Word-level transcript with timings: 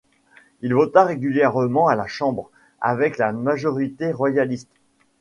Il 0.61 0.73
vota 0.73 1.03
régulièrement 1.03 1.87
à 1.87 1.93
la 1.95 2.07
Chambre, 2.07 2.49
avec 2.79 3.19
la 3.19 3.31
majorité 3.33 4.11
royaliste. 4.11 4.71